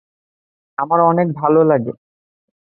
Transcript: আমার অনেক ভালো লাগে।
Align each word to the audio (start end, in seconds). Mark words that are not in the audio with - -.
আমার 0.77 0.99
অনেক 1.01 1.27
ভালো 1.35 1.61
লাগে। 1.63 1.91